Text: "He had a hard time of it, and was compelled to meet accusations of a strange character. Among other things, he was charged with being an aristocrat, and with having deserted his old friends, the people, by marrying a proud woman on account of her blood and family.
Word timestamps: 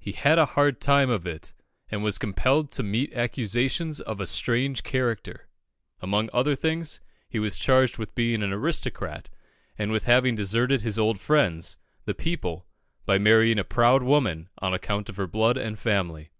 "He 0.00 0.10
had 0.10 0.36
a 0.36 0.46
hard 0.46 0.80
time 0.80 1.10
of 1.10 1.28
it, 1.28 1.54
and 1.92 2.02
was 2.02 2.18
compelled 2.18 2.72
to 2.72 2.82
meet 2.82 3.12
accusations 3.14 4.00
of 4.00 4.18
a 4.18 4.26
strange 4.26 4.82
character. 4.82 5.46
Among 6.00 6.28
other 6.32 6.56
things, 6.56 7.00
he 7.28 7.38
was 7.38 7.56
charged 7.56 7.96
with 7.96 8.16
being 8.16 8.42
an 8.42 8.52
aristocrat, 8.52 9.30
and 9.78 9.92
with 9.92 10.06
having 10.06 10.34
deserted 10.34 10.82
his 10.82 10.98
old 10.98 11.20
friends, 11.20 11.76
the 12.04 12.14
people, 12.16 12.66
by 13.06 13.18
marrying 13.18 13.60
a 13.60 13.62
proud 13.64 14.02
woman 14.02 14.48
on 14.58 14.74
account 14.74 15.08
of 15.08 15.18
her 15.18 15.28
blood 15.28 15.56
and 15.56 15.78
family. 15.78 16.30